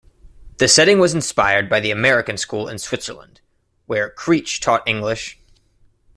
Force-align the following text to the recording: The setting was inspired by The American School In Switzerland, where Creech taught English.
The 0.57 0.67
setting 0.67 0.97
was 0.97 1.13
inspired 1.13 1.69
by 1.69 1.79
The 1.79 1.91
American 1.91 2.35
School 2.35 2.67
In 2.67 2.79
Switzerland, 2.79 3.39
where 3.85 4.09
Creech 4.09 4.59
taught 4.59 4.81
English. 4.87 5.37